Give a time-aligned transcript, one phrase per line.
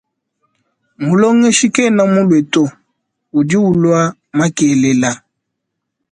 [1.05, 2.63] Mulongeshi kena mulue to
[3.37, 4.01] udi ulua
[4.37, 5.11] makelela.